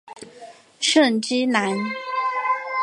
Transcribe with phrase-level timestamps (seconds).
[0.79, 1.77] 圣基兰。